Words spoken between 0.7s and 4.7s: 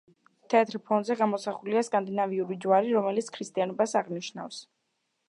ფონზე გამოსახულია სკანდინავიური ჯვარი, რომელიც ქრისტიანობას აღნიშნავს.